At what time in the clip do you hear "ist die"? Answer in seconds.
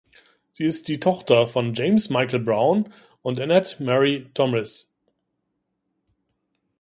0.65-0.99